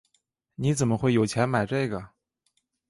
[0.55, 2.09] 你怎么会有钱买这个？